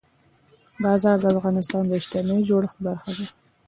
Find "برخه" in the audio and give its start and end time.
2.85-3.11